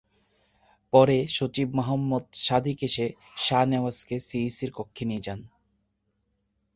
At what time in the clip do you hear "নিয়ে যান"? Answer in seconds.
5.05-5.39